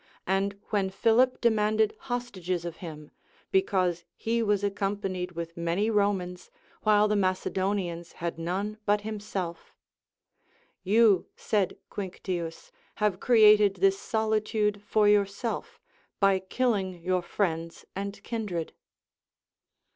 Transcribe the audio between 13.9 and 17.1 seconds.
solitude for yourself, by killing